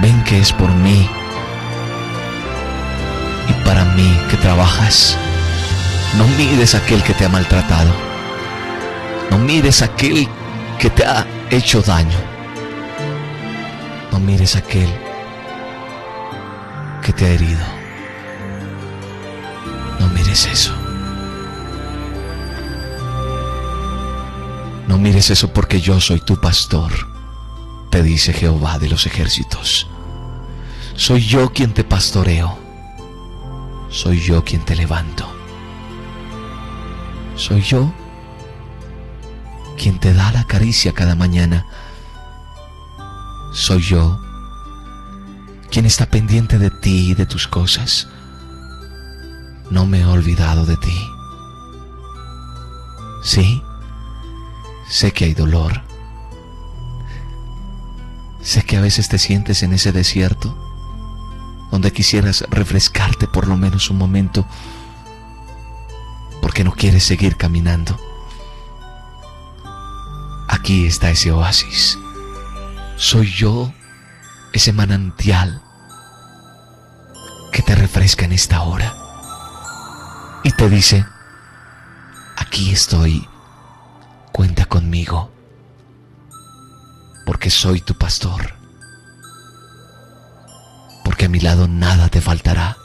Ven 0.00 0.24
que 0.24 0.40
es 0.40 0.52
por 0.52 0.70
mí 0.70 1.08
y 3.48 3.52
para 3.64 3.84
mí 3.84 4.10
que 4.28 4.36
trabajas. 4.38 5.16
No 6.18 6.26
mires 6.36 6.74
a 6.74 6.78
aquel 6.78 7.00
que 7.04 7.14
te 7.14 7.26
ha 7.26 7.28
maltratado. 7.28 7.92
No 9.30 9.38
mires 9.38 9.82
a 9.82 9.84
aquel 9.84 10.28
que 10.80 10.90
te 10.90 11.04
ha 11.04 11.24
hecho 11.48 11.80
daño. 11.80 12.18
No 14.10 14.18
mires 14.18 14.56
a 14.56 14.58
aquel 14.58 15.01
que 17.02 17.12
te 17.12 17.26
ha 17.26 17.30
herido. 17.30 17.64
No 20.00 20.08
mires 20.08 20.46
eso. 20.46 20.72
No 24.88 24.98
mires 24.98 25.30
eso 25.30 25.52
porque 25.52 25.80
yo 25.80 26.00
soy 26.00 26.20
tu 26.20 26.40
pastor, 26.40 26.92
te 27.90 28.02
dice 28.02 28.32
Jehová 28.32 28.78
de 28.78 28.88
los 28.88 29.06
ejércitos. 29.06 29.88
Soy 30.94 31.20
yo 31.26 31.52
quien 31.52 31.74
te 31.74 31.84
pastoreo. 31.84 32.58
Soy 33.90 34.20
yo 34.20 34.44
quien 34.44 34.64
te 34.64 34.74
levanto. 34.74 35.26
Soy 37.36 37.62
yo 37.62 37.92
quien 39.76 39.98
te 39.98 40.14
da 40.14 40.30
la 40.32 40.44
caricia 40.44 40.92
cada 40.92 41.14
mañana. 41.14 41.66
Soy 43.52 43.82
yo 43.82 44.20
quien 45.72 45.86
está 45.86 46.04
pendiente 46.04 46.58
de 46.58 46.70
ti 46.70 47.12
y 47.12 47.14
de 47.14 47.24
tus 47.24 47.48
cosas. 47.48 48.06
No 49.70 49.86
me 49.86 50.00
he 50.00 50.04
olvidado 50.04 50.66
de 50.66 50.76
ti. 50.76 51.08
Sí, 53.24 53.62
sé 54.86 55.12
que 55.12 55.24
hay 55.24 55.34
dolor. 55.34 55.80
Sé 58.42 58.64
que 58.64 58.76
a 58.76 58.82
veces 58.82 59.08
te 59.08 59.16
sientes 59.16 59.62
en 59.62 59.72
ese 59.72 59.92
desierto 59.92 60.54
donde 61.70 61.90
quisieras 61.90 62.44
refrescarte 62.50 63.26
por 63.26 63.48
lo 63.48 63.56
menos 63.56 63.88
un 63.88 63.96
momento 63.96 64.46
porque 66.42 66.64
no 66.64 66.72
quieres 66.72 67.04
seguir 67.04 67.38
caminando. 67.38 67.98
Aquí 70.48 70.84
está 70.84 71.10
ese 71.10 71.32
oasis. 71.32 71.98
Soy 72.98 73.32
yo 73.32 73.72
ese 74.52 74.72
manantial 74.72 75.62
que 77.52 77.62
te 77.62 77.74
refresca 77.74 78.24
en 78.24 78.32
esta 78.32 78.62
hora 78.62 78.94
y 80.44 80.50
te 80.52 80.68
dice, 80.68 81.06
aquí 82.36 82.72
estoy, 82.72 83.28
cuenta 84.32 84.64
conmigo, 84.64 85.30
porque 87.26 87.50
soy 87.50 87.80
tu 87.80 87.94
pastor 87.94 88.62
porque 91.04 91.26
a 91.26 91.28
mi 91.28 91.40
lado 91.40 91.68
nada 91.68 92.08
te 92.08 92.20
faltará. 92.20 92.76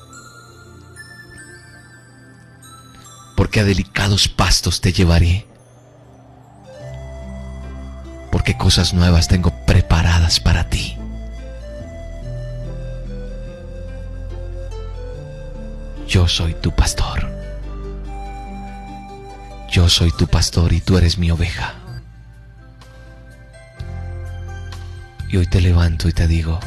Porque 3.35 3.59
a 3.59 3.63
delicados 3.63 4.27
pastos 4.27 4.81
te 4.81 4.91
llevaré. 4.91 5.47
Porque 8.31 8.57
cosas 8.57 8.93
nuevas 8.93 9.27
tengo 9.27 9.53
preparadas 9.65 10.39
para 10.39 10.69
ti. 10.69 10.96
Yo 16.17 16.27
soy 16.27 16.55
tu 16.55 16.71
pastor. 16.71 17.29
Yo 19.69 19.87
soy 19.87 20.11
tu 20.17 20.25
pastor 20.25 20.73
y 20.73 20.81
tú 20.81 20.97
eres 20.97 21.19
mi 21.19 21.29
oveja. 21.29 21.75
Y 25.29 25.37
hoy 25.37 25.45
te 25.45 25.61
levanto 25.61 26.09
y 26.09 26.13
te 26.13 26.27
digo, 26.27 26.59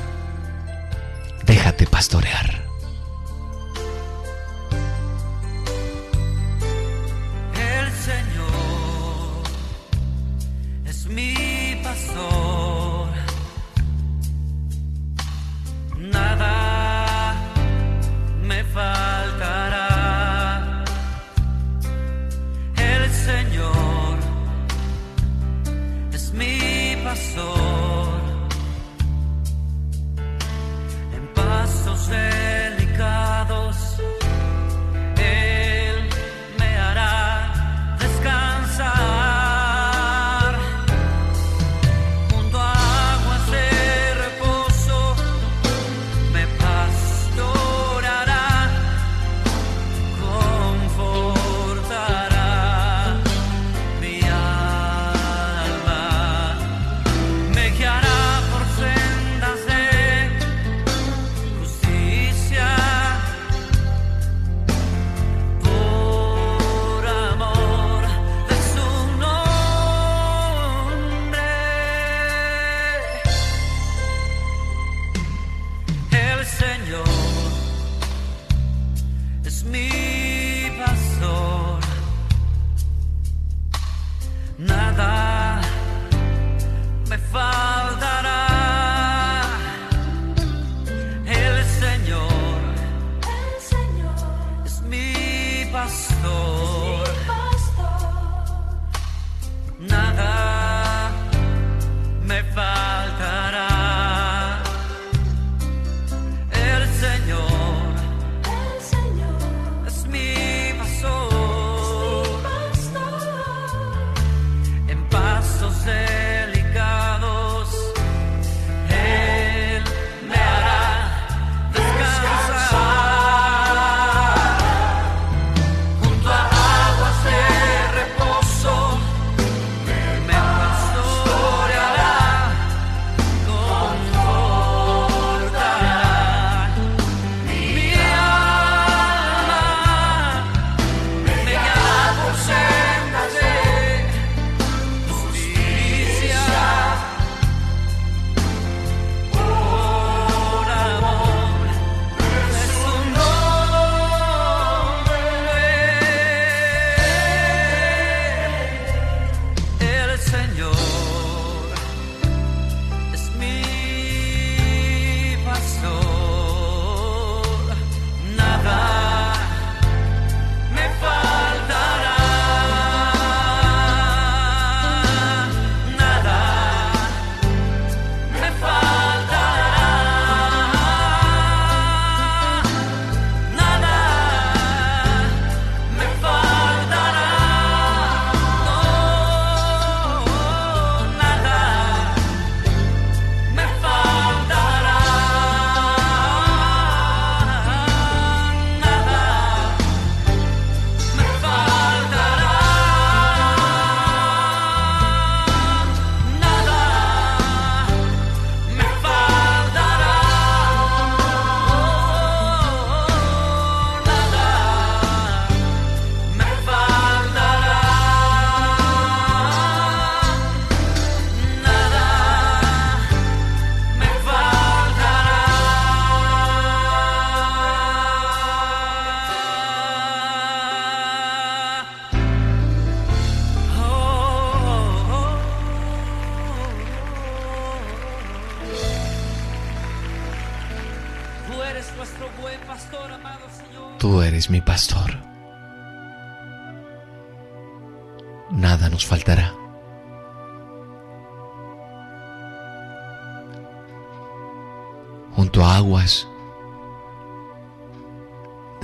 Déjate 1.46 1.88
pastorear. 1.88 2.69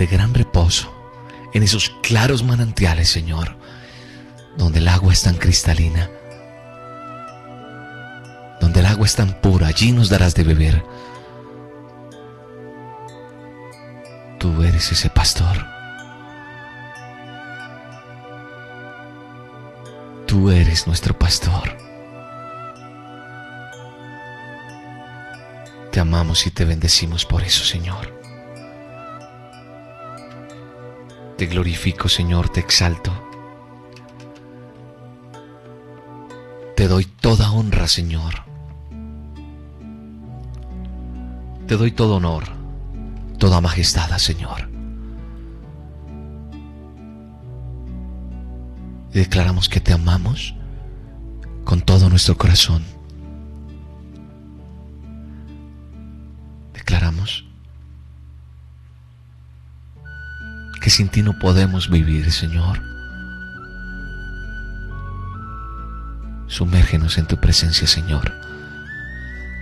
Gran 0.07 0.35
reposo, 0.35 0.93
en 1.53 1.63
esos 1.63 1.91
claros 2.03 2.43
manantiales, 2.43 3.09
Señor, 3.09 3.57
donde 4.57 4.79
el 4.79 4.89
agua 4.89 5.13
es 5.13 5.23
tan 5.23 5.37
cristalina, 5.37 6.11
donde 8.61 8.81
el 8.81 8.87
agua 8.87 9.07
es 9.07 9.15
tan 9.15 9.41
pura, 9.41 9.69
allí 9.69 9.93
nos 9.93 10.09
darás 10.09 10.35
de 10.35 10.45
beber. 10.45 10.85
Tú 14.39 14.63
eres 14.63 14.93
ese 14.93 15.11
pastor. 15.11 15.67
Tú 20.27 20.51
eres 20.51 20.87
nuestro 20.87 21.19
pastor. 21.19 21.77
Te 25.93 26.01
amamos 26.01 26.47
y 26.47 26.51
te 26.51 26.65
bendecimos 26.65 27.25
por 27.25 27.43
eso, 27.43 27.65
Señor. 27.65 28.16
Te 31.37 31.47
glorifico, 31.47 32.09
Señor, 32.09 32.49
te 32.49 32.61
exalto. 32.61 33.13
Te 36.75 36.89
doy 36.89 37.05
toda 37.05 37.51
honra, 37.53 37.89
Señor. 37.89 38.47
Te 41.67 41.77
doy 41.77 41.91
todo 41.91 42.17
honor, 42.17 42.45
toda 43.39 43.61
majestad, 43.61 44.17
Señor. 44.19 44.71
Y 49.13 49.19
declaramos 49.19 49.69
que 49.69 49.81
te 49.81 49.93
amamos 49.93 50.55
con 51.65 51.83
todo 51.83 52.09
nuestro 52.09 52.39
corazón. 52.39 52.96
Que 60.87 60.91
sin 60.91 61.09
ti 61.09 61.21
no 61.21 61.37
podemos 61.37 61.91
vivir, 61.91 62.31
Señor. 62.31 62.81
Sumérgenos 66.47 67.19
en 67.19 67.27
tu 67.27 67.37
presencia, 67.39 67.89
Señor. 67.89 68.33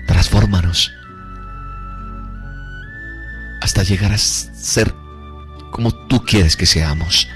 Transfórmanos 0.07 0.93
hasta 3.63 3.83
llegar 3.85 4.13
a 4.13 4.19
ser 4.19 4.95
como 5.71 5.93
tú 6.09 6.23
quieres 6.27 6.59
que 6.59 6.67
seamos. 6.67 7.27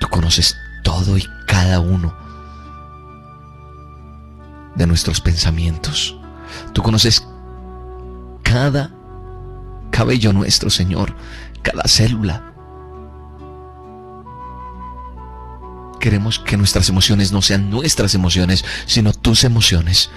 Tú 0.00 0.08
conoces 0.08 0.54
todo 0.84 1.16
y 1.16 1.26
cada 1.46 1.80
uno 1.80 2.14
de 4.74 4.86
nuestros 4.86 5.22
pensamientos. 5.22 6.14
Tú 6.74 6.82
conoces 6.82 7.26
cada 8.42 8.95
cabello 9.96 10.34
nuestro, 10.34 10.68
Señor, 10.68 11.16
cada 11.62 11.84
célula. 11.84 12.52
Queremos 15.98 16.38
que 16.38 16.58
nuestras 16.58 16.90
emociones 16.90 17.32
no 17.32 17.40
sean 17.40 17.70
nuestras 17.70 18.14
emociones, 18.14 18.62
sino 18.84 19.14
tus 19.14 19.42
emociones. 19.44 20.10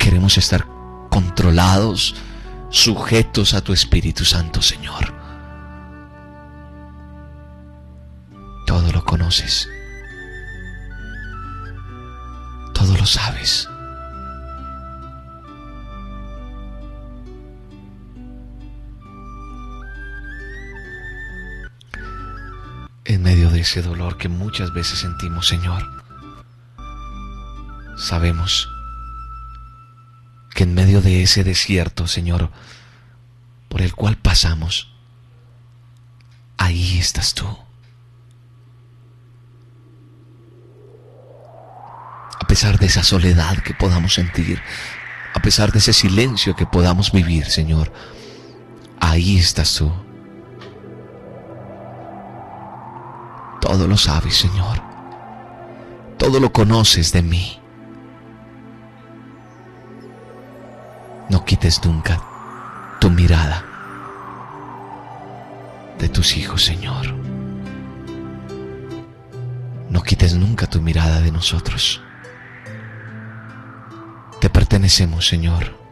Queremos 0.00 0.36
estar 0.36 0.66
controlados, 1.10 2.16
sujetos 2.70 3.54
a 3.54 3.60
tu 3.60 3.72
Espíritu 3.72 4.24
Santo, 4.24 4.62
Señor. 4.62 5.14
Todo 8.66 8.90
lo 8.90 9.04
conoces. 9.04 9.68
Todo 12.74 12.96
lo 12.96 13.06
sabes. 13.06 13.68
En 23.16 23.22
medio 23.22 23.48
de 23.48 23.60
ese 23.60 23.80
dolor 23.80 24.18
que 24.18 24.28
muchas 24.28 24.74
veces 24.74 24.98
sentimos, 24.98 25.48
Señor, 25.48 25.82
sabemos 27.96 28.68
que 30.54 30.64
en 30.64 30.74
medio 30.74 31.00
de 31.00 31.22
ese 31.22 31.42
desierto, 31.42 32.06
Señor, 32.08 32.50
por 33.70 33.80
el 33.80 33.94
cual 33.94 34.18
pasamos, 34.18 34.92
ahí 36.58 36.98
estás 36.98 37.32
tú. 37.32 37.46
A 42.38 42.46
pesar 42.46 42.78
de 42.78 42.84
esa 42.84 43.02
soledad 43.02 43.62
que 43.62 43.72
podamos 43.72 44.12
sentir, 44.12 44.60
a 45.32 45.40
pesar 45.40 45.72
de 45.72 45.78
ese 45.78 45.94
silencio 45.94 46.54
que 46.54 46.66
podamos 46.66 47.12
vivir, 47.12 47.46
Señor, 47.46 47.90
ahí 49.00 49.38
estás 49.38 49.74
tú. 49.74 50.05
Todo 53.66 53.88
lo 53.88 53.96
sabes, 53.96 54.36
Señor. 54.36 54.80
Todo 56.18 56.38
lo 56.38 56.52
conoces 56.52 57.10
de 57.10 57.20
mí. 57.20 57.58
No 61.28 61.44
quites 61.44 61.84
nunca 61.84 62.22
tu 63.00 63.10
mirada 63.10 63.64
de 65.98 66.08
tus 66.08 66.36
hijos, 66.36 66.64
Señor. 66.64 67.12
No 69.90 70.00
quites 70.04 70.36
nunca 70.36 70.68
tu 70.68 70.80
mirada 70.80 71.20
de 71.20 71.32
nosotros. 71.32 72.00
Te 74.40 74.48
pertenecemos, 74.48 75.26
Señor. 75.26 75.85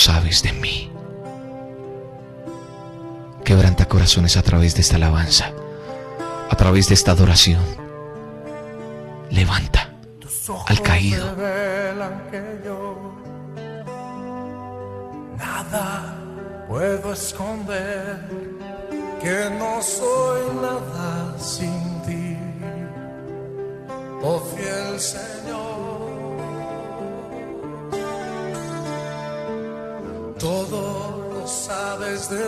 Sabes 0.00 0.42
de 0.42 0.52
mí. 0.54 0.90
Quebranta 3.44 3.86
corazones 3.86 4.36
a 4.38 4.42
través 4.42 4.74
de 4.74 4.80
esta 4.80 4.96
alabanza, 4.96 5.52
a 6.48 6.56
través 6.56 6.88
de 6.88 6.94
esta 6.94 7.12
adoración. 7.12 7.79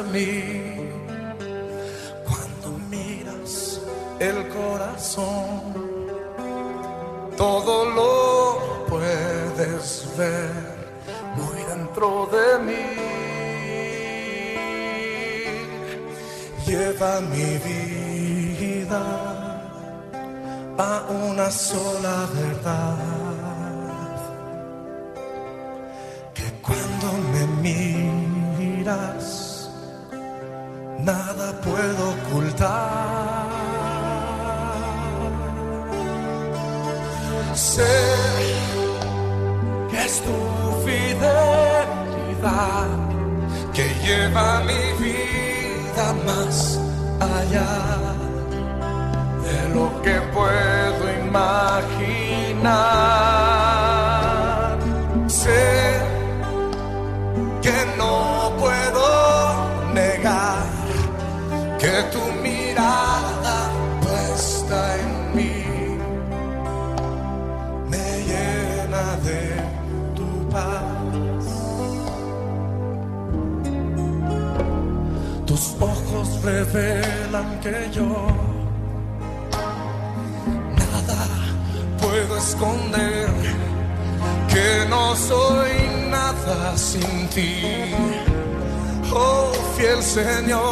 Mí 0.02 0.90
cuando 2.24 2.78
miras 2.88 3.80
el 4.18 4.48
corazón 4.48 5.92
todo 7.36 7.84
lo 7.86 8.86
puedes 8.86 10.08
ver 10.16 10.72
muy 11.36 11.62
dentro 11.68 12.28
de 12.30 12.58
mí. 12.66 12.86
Lleva 16.66 17.20
mi 17.20 17.58
vida 17.66 19.02
a 20.78 21.06
una 21.10 21.50
sola 21.50 22.28
verdad. 22.34 23.21
Puedo 31.64 32.10
ocultar. 32.10 33.50
Sé 37.54 37.96
que 39.90 39.98
es 40.04 40.14
tu 40.22 40.38
fidelidad 40.84 41.78
que 43.72 43.86
lleva 44.04 44.46
mi 44.70 44.84
vida 45.04 46.06
más 46.26 46.54
allá 47.20 47.72
de 49.44 49.58
lo 49.74 49.86
que 50.02 50.16
puedo 50.34 51.04
imaginar. 51.26 53.21
Que 84.48 84.86
no 84.88 85.16
soy 85.16 85.72
nada 86.10 86.76
sin 86.76 87.28
ti, 87.34 87.90
oh 89.12 89.52
fiel 89.76 90.00
Señor, 90.00 90.62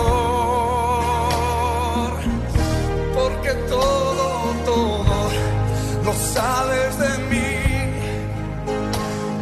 porque 3.12 3.52
todo, 3.68 4.54
todo 4.64 5.30
lo 6.04 6.12
sabes 6.12 6.96
de 6.98 7.18
mí 7.30 7.58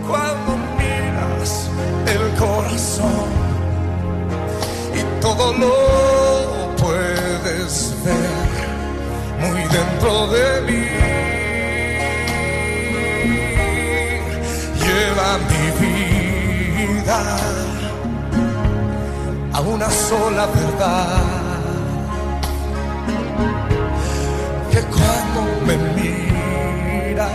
cuando 0.09 0.57
miras 0.78 1.68
el 2.07 2.24
corazón 2.38 3.28
y 4.94 5.03
todo 5.20 5.53
lo 5.53 6.76
puedes 6.76 7.94
ver 8.05 8.49
muy 9.38 9.61
dentro 9.68 10.28
de 10.28 10.61
mí. 10.62 11.18
A 19.53 19.61
una 19.61 19.91
sola 19.91 20.47
verdad. 20.47 21.07
Que 24.71 24.81
cuando 24.83 25.41
me 25.67 25.77
miras, 25.95 27.31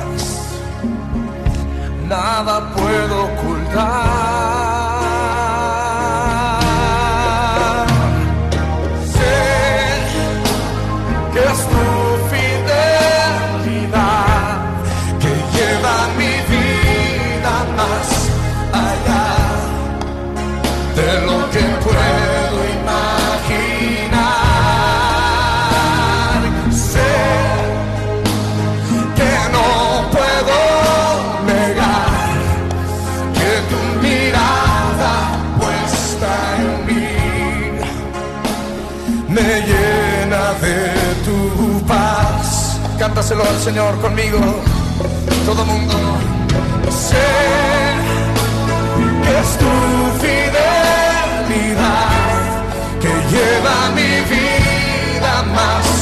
nada 2.08 2.72
puedo 2.76 3.26
ocultar. 3.26 4.73
Cántaselo 43.14 43.44
al 43.48 43.60
Señor 43.60 44.02
conmigo, 44.02 44.40
todo 45.46 45.64
mundo. 45.66 45.94
Sé 46.90 47.16
que 49.24 49.40
es 49.40 49.58
tu 49.60 49.70
fidelidad 50.20 51.84
que 53.00 53.14
lleva 53.30 53.92
mi 53.94 54.14
vida 54.34 55.44
más 55.54 55.93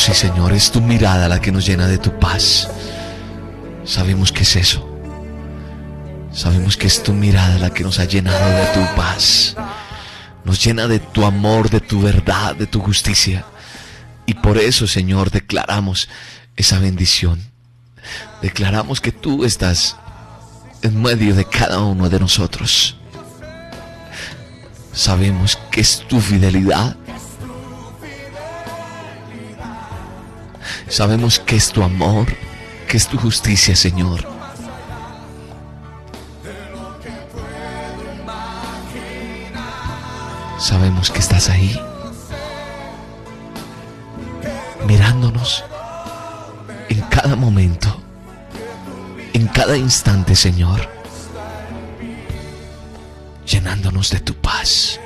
sí, 0.00 0.14
Señor, 0.14 0.54
es 0.54 0.70
tu 0.70 0.80
mirada 0.80 1.28
la 1.28 1.42
que 1.42 1.52
nos 1.52 1.66
llena 1.66 1.86
de 1.86 1.98
tu 1.98 2.18
paz. 2.18 2.70
Sabemos 3.84 4.32
que 4.32 4.44
es 4.44 4.56
eso. 4.56 4.86
Sabemos 6.32 6.78
que 6.78 6.86
es 6.86 7.02
tu 7.02 7.12
mirada 7.12 7.58
la 7.58 7.70
que 7.70 7.82
nos 7.82 7.98
ha 7.98 8.06
llenado 8.06 8.48
de 8.48 8.64
tu 8.72 8.96
paz. 8.96 9.56
Nos 10.44 10.64
llena 10.64 10.86
de 10.86 11.00
tu 11.00 11.26
amor, 11.26 11.68
de 11.68 11.80
tu 11.80 12.00
verdad, 12.00 12.56
de 12.56 12.66
tu 12.66 12.80
justicia. 12.80 13.44
Y 14.24 14.34
por 14.34 14.56
eso, 14.56 14.86
Señor, 14.86 15.30
declaramos 15.30 16.08
esa 16.56 16.78
bendición. 16.78 17.42
Declaramos 18.40 19.02
que 19.02 19.12
tú 19.12 19.44
estás 19.44 19.96
en 20.80 21.02
medio 21.02 21.34
de 21.34 21.44
cada 21.44 21.80
uno 21.80 22.08
de 22.08 22.20
nosotros. 22.20 22.96
Sabemos 24.94 25.58
que 25.70 25.82
es 25.82 25.98
tu 26.08 26.20
fidelidad. 26.20 26.96
Sabemos 30.90 31.38
que 31.38 31.54
es 31.54 31.70
tu 31.70 31.84
amor, 31.84 32.26
que 32.88 32.96
es 32.96 33.06
tu 33.06 33.16
justicia, 33.16 33.76
Señor. 33.76 34.26
Sabemos 40.58 41.12
que 41.12 41.20
estás 41.20 41.48
ahí, 41.48 41.80
mirándonos 44.88 45.64
en 46.88 47.00
cada 47.02 47.36
momento, 47.36 47.96
en 49.32 49.46
cada 49.46 49.76
instante, 49.76 50.34
Señor, 50.34 50.88
llenándonos 53.46 54.10
de 54.10 54.18
tu 54.18 54.34
paz. 54.34 54.98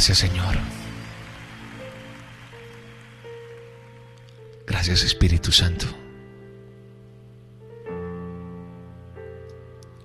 Gracias, 0.00 0.16
Señor. 0.20 0.56
Gracias, 4.66 5.02
Espíritu 5.02 5.52
Santo. 5.52 5.86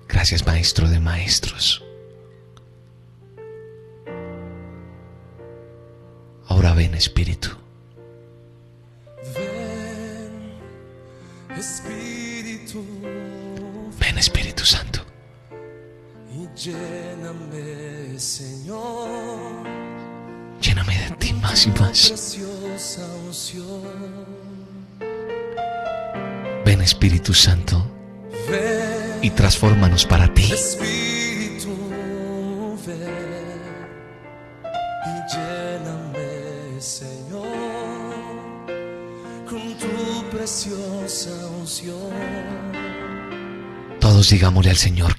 Gracias, 0.06 0.44
Maestro 0.44 0.86
de 0.90 1.00
Maestros. 1.00 1.82
Ahora 6.48 6.74
ven, 6.74 6.94
Espíritu. 6.94 7.48
Ven, 9.34 10.58
Espíritu, 11.56 12.84
Ven, 13.98 14.18
Espíritu 14.18 14.62
Santo. 14.62 15.00
y 16.30 16.46
Lléname, 16.54 18.18
Señor, 18.18 19.85
Lléname 20.76 21.08
de 21.08 21.10
ti 21.16 21.32
más 21.32 21.66
y 21.66 21.70
más. 21.70 22.36
Ven 26.66 26.82
Espíritu 26.82 27.32
Santo 27.32 27.90
y 29.22 29.30
transfórmanos 29.30 30.04
para 30.04 30.32
ti. 30.34 30.52
Todos 43.98 44.28
digámosle 44.28 44.70
al 44.70 44.76
Señor, 44.76 45.16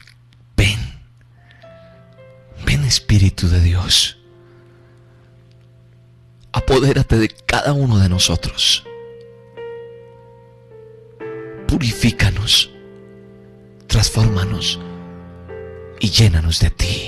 ven, 0.55 0.79
ven 2.63 2.85
Espíritu 2.85 3.49
de 3.49 3.61
Dios, 3.61 4.16
apodérate 6.57 7.17
de 7.17 7.29
cada 7.45 7.71
uno 7.71 7.99
de 7.99 8.09
nosotros, 8.09 8.83
purifícanos, 11.67 12.71
transfórmanos 13.85 14.79
y 15.99 16.09
llénanos 16.09 16.59
de 16.59 16.69
ti. 16.71 17.06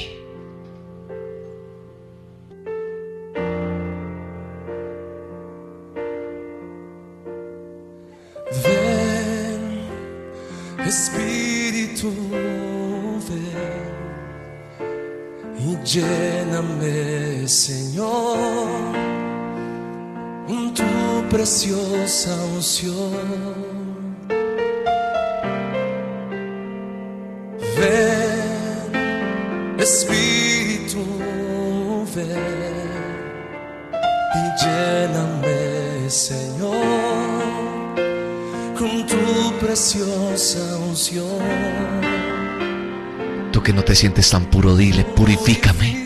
Te 43.90 43.96
sientes 43.96 44.30
tan 44.30 44.46
puro, 44.46 44.78
dile, 44.78 45.04
purifícame. 45.04 46.06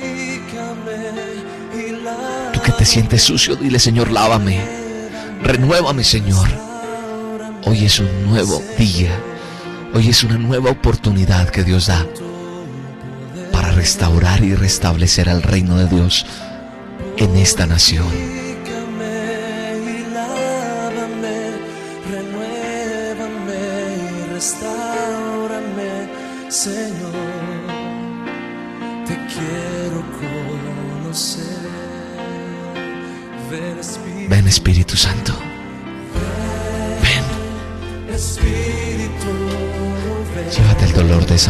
Tú 2.54 2.62
que 2.62 2.72
te 2.72 2.86
sientes 2.86 3.24
sucio, 3.24 3.58
dile, 3.58 3.78
Señor, 3.78 4.10
lávame. 4.10 4.62
Renuévame, 5.42 6.06
Señor. 6.06 6.48
Hoy 7.66 7.84
es 7.84 8.00
un 8.00 8.26
nuevo 8.26 8.64
día. 8.78 9.12
Hoy 9.94 10.08
es 10.08 10.24
una 10.24 10.38
nueva 10.38 10.72
oportunidad 10.72 11.50
que 11.50 11.66
Dios 11.66 11.88
da 11.88 12.08
para 13.52 13.72
restaurar 13.72 14.46
y 14.46 14.56
restablecer 14.56 15.28
el 15.28 15.42
reino 15.42 15.76
de 15.76 15.88
Dios 15.88 16.26
en 17.18 17.36
esta 17.36 17.66
nación. 17.66 18.08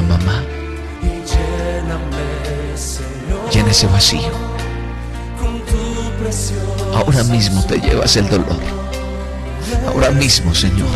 Mamá. 0.04 0.44
Llena 3.52 3.72
ese 3.72 3.88
vacío. 3.88 4.32
Ahora 6.96 7.24
mismo 7.24 7.64
te 7.66 7.80
llevas 7.80 8.16
el 8.18 8.30
dolor. 8.30 8.60
Ahora 9.88 10.12
mismo, 10.12 10.54
Señor. 10.54 10.90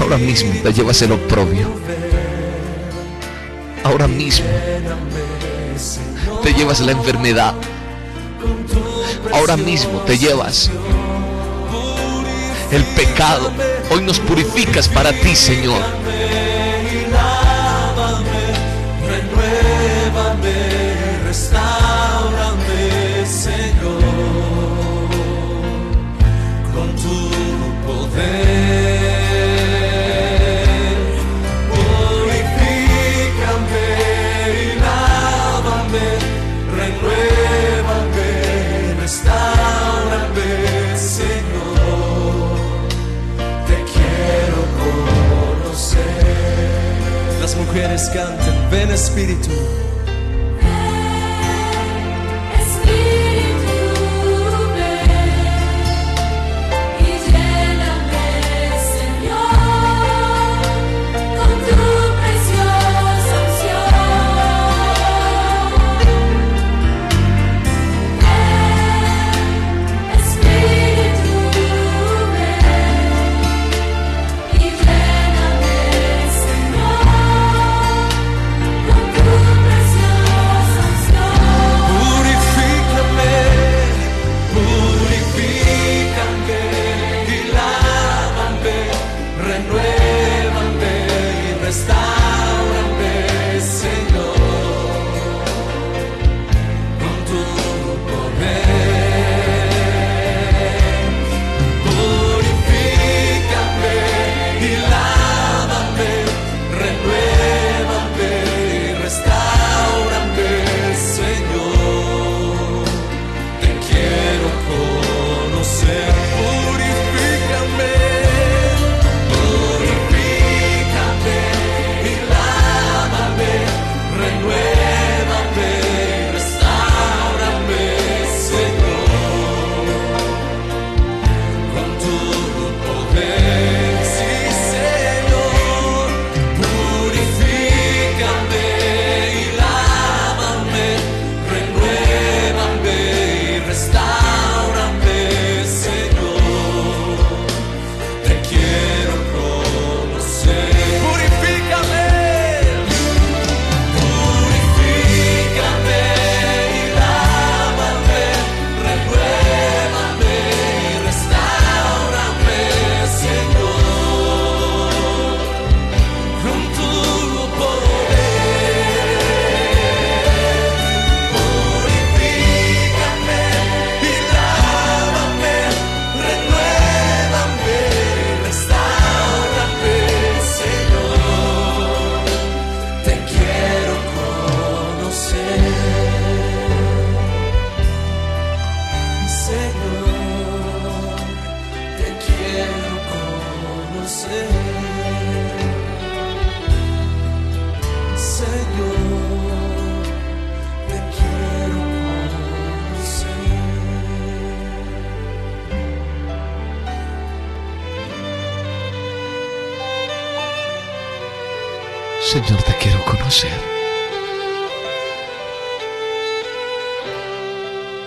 Ahora 0.00 0.18
mismo 0.18 0.52
te 0.62 0.72
llevas 0.72 1.02
el 1.02 1.12
oprobio. 1.12 1.68
Ahora 3.84 4.08
mismo 4.08 4.46
te 6.42 6.52
llevas 6.52 6.80
la 6.80 6.92
enfermedad. 6.92 7.54
Ahora 9.32 9.56
mismo 9.56 10.00
te 10.00 10.18
llevas 10.18 10.70
el 12.70 12.84
pecado. 12.84 13.52
Hoy 13.90 14.02
nos 14.02 14.18
purificas 14.20 14.88
para 14.88 15.12
ti, 15.12 15.34
Señor. 15.34 15.80
Cantan, 47.96 48.70
ven. 48.70 48.90
Espíritu 48.90 49.85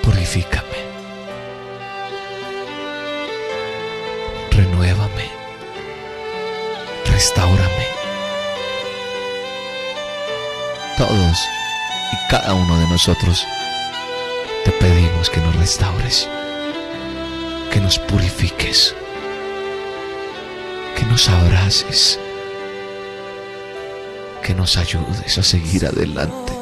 Purifícame. 0.10 0.80
Renuévame. 4.50 5.30
Restáurame. 7.06 7.88
Todos 10.98 11.38
y 12.12 12.32
cada 12.32 12.56
uno 12.56 12.80
de 12.80 12.88
nosotros 12.88 13.46
te 14.66 14.72
pedimos 14.72 15.30
que 15.30 15.42
nos 15.42 15.56
restaures, 15.56 16.28
que 17.72 17.80
nos 17.80 18.00
purifiques, 18.00 18.96
que 20.98 21.06
nos 21.06 21.30
abraces, 21.30 22.20
que 24.42 24.56
nos 24.56 24.76
ayudes 24.76 25.38
a 25.38 25.44
seguir 25.44 25.86
adelante. 25.86 26.59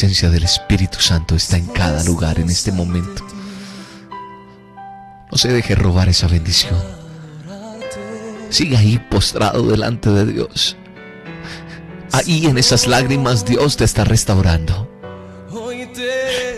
Presencia 0.00 0.30
del 0.30 0.44
Espíritu 0.44 0.98
Santo 0.98 1.34
está 1.34 1.58
en 1.58 1.66
cada 1.66 2.02
lugar 2.04 2.40
en 2.40 2.48
este 2.48 2.72
momento. 2.72 3.22
No 5.30 5.36
se 5.36 5.48
deje 5.48 5.74
robar 5.74 6.08
esa 6.08 6.26
bendición. 6.26 6.74
Siga 8.48 8.78
ahí 8.78 8.98
postrado 9.10 9.62
delante 9.64 10.08
de 10.08 10.24
Dios. 10.24 10.74
Ahí 12.12 12.46
en 12.46 12.56
esas 12.56 12.86
lágrimas 12.86 13.44
Dios 13.44 13.76
te 13.76 13.84
está 13.84 14.04
restaurando. 14.04 14.90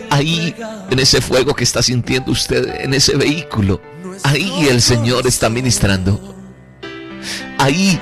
Ahí 0.09 0.55
en 0.89 0.99
ese 0.99 1.19
fuego 1.19 1.53
que 1.53 1.65
está 1.65 1.83
sintiendo 1.83 2.31
usted 2.31 2.79
en 2.79 2.93
ese 2.93 3.17
vehículo. 3.17 3.81
Ahí 4.23 4.69
el 4.69 4.81
Señor 4.81 5.27
está 5.27 5.49
ministrando. 5.49 6.33
Ahí 7.57 7.99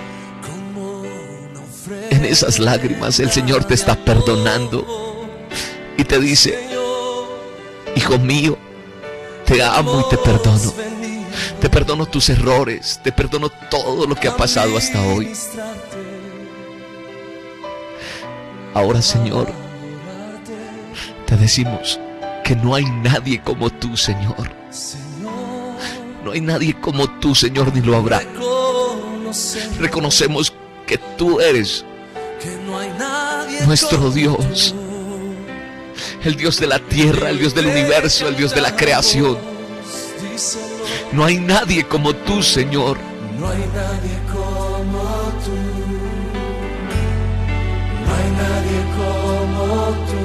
en 2.11 2.25
esas 2.25 2.59
lágrimas 2.59 3.19
el 3.19 3.31
Señor 3.31 3.63
te 3.63 3.73
está 3.73 3.95
perdonando. 3.95 5.10
Te 6.11 6.19
dice, 6.19 6.59
hijo 7.95 8.19
mío, 8.19 8.57
te 9.45 9.63
amo 9.63 10.01
y 10.01 10.09
te 10.09 10.17
perdono. 10.17 10.73
Te 11.61 11.69
perdono 11.69 12.05
tus 12.05 12.27
errores, 12.27 12.99
te 13.01 13.13
perdono 13.13 13.47
todo 13.69 14.05
lo 14.05 14.13
que 14.15 14.27
ha 14.27 14.35
pasado 14.35 14.75
hasta 14.75 15.01
hoy. 15.03 15.31
Ahora, 18.73 19.01
Señor, 19.01 19.53
te 21.27 21.37
decimos 21.37 21.97
que 22.43 22.57
no 22.57 22.75
hay 22.75 22.83
nadie 22.83 23.41
como 23.41 23.69
tú, 23.69 23.95
Señor. 23.95 24.51
No 26.25 26.31
hay 26.33 26.41
nadie 26.41 26.77
como 26.77 27.09
tú, 27.21 27.33
Señor, 27.33 27.73
ni 27.73 27.79
lo 27.79 27.95
habrá. 27.95 28.21
Reconocemos 29.79 30.53
que 30.85 30.97
tú 31.17 31.39
eres 31.39 31.85
nuestro 33.65 34.11
Dios, 34.11 34.75
el 36.23 36.35
Dios 36.35 36.59
de 36.59 36.67
la 36.67 36.79
tierra, 36.79 37.29
el 37.29 37.39
Dios 37.39 37.53
del 37.53 37.67
universo, 37.67 38.27
el 38.27 38.35
Dios 38.35 38.53
de 38.53 38.61
la 38.61 38.75
creación. 38.75 39.37
No 41.11 41.25
hay 41.25 41.39
nadie 41.39 41.85
como 41.85 42.13
tú, 42.13 42.41
Señor. 42.41 42.97
no 43.39 43.49
hay 43.49 43.65
nadie 43.73 44.17
como 44.31 45.01
tú. 45.43 45.57
No 48.05 48.09
hay 48.15 48.29
nadie 48.41 48.79
como 48.97 49.65
tú. 50.07 50.21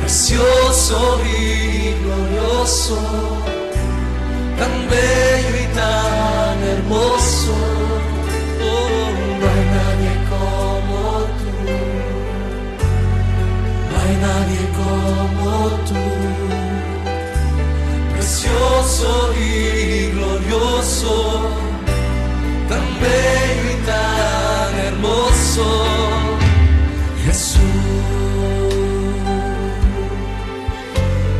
Precioso 0.00 1.20
y 1.24 1.94
glorioso, 2.02 2.98
tan 4.58 4.88
bello 4.90 5.56
y 5.62 5.74
tan 5.74 6.62
hermoso. 6.62 7.75
Como 14.86 15.68
tú. 15.88 16.04
Precioso 18.14 19.32
y 19.34 20.10
glorioso, 20.14 21.14
tan 22.68 22.86
bello 23.00 23.66
y 23.72 23.86
tan 23.86 24.70
hermoso, 24.88 25.66
Jesús, 27.24 27.60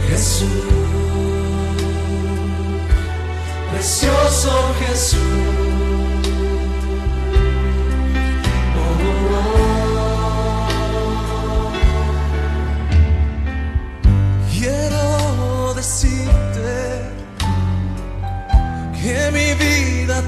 Jesús, 0.09 0.49
precioso 3.72 4.53
Jesús. 4.80 5.75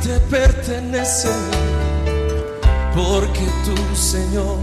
Te 0.08 0.18
pertenece, 0.20 1.28
porque 2.94 3.46
tú, 3.66 3.76
Señor, 3.94 4.58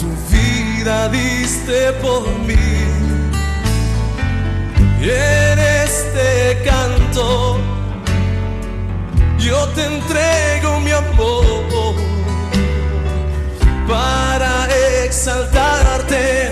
tu 0.00 0.08
vida 0.34 1.08
diste 1.10 1.92
por 2.02 2.28
mí. 2.48 2.56
Y 5.00 5.10
en 5.10 5.58
este 5.84 6.60
canto 6.64 7.58
yo 9.38 9.58
te 9.76 9.84
entrego 9.86 10.80
mi 10.80 10.90
amor 10.90 11.44
para 13.88 14.66
exaltarte 15.04 16.50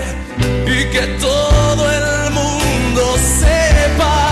y 0.65 0.85
que 0.93 1.05
todo 1.19 1.91
el 1.91 2.31
mundo 2.31 3.03
sepa. 3.39 4.28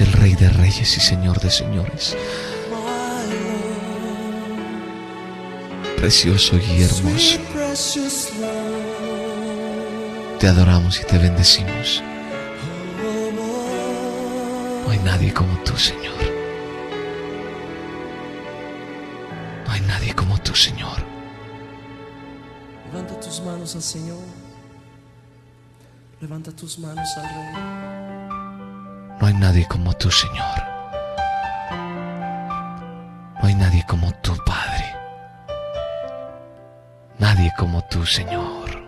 el 0.00 0.12
Rey 0.12 0.34
de 0.34 0.48
Reyes 0.48 0.96
y 0.96 1.00
Señor 1.00 1.40
de 1.40 1.50
Señores. 1.50 2.16
Precioso 5.96 6.56
y 6.56 6.82
hermoso. 6.82 7.38
Te 10.38 10.48
adoramos 10.48 11.00
y 11.00 11.04
te 11.04 11.18
bendecimos. 11.18 12.02
No 14.84 14.90
hay 14.90 14.98
nadie 15.00 15.34
como 15.34 15.58
tú, 15.64 15.76
Señor. 15.76 16.14
No 19.66 19.72
hay 19.72 19.80
nadie 19.82 20.14
como 20.14 20.40
tú, 20.40 20.54
Señor. 20.54 20.98
Levanta 22.86 23.20
tus 23.20 23.40
manos 23.42 23.74
al 23.76 23.82
Señor. 23.82 24.24
Levanta 26.20 26.50
tus 26.52 26.78
manos 26.78 27.08
al 27.16 27.24
Rey 27.24 27.89
nadie 29.40 29.66
como 29.66 29.94
tú, 29.94 30.10
Señor. 30.10 30.58
No 33.40 33.48
hay 33.48 33.54
nadie 33.54 33.82
como 33.88 34.12
tú, 34.20 34.36
Padre. 34.44 34.84
Nadie 37.18 37.50
como 37.56 37.82
tú, 37.84 38.04
Señor. 38.04 38.79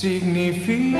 significa. 0.00 0.96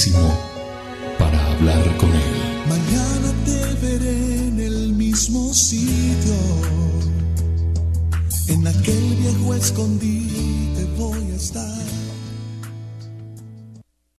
Santísimo 0.00 0.39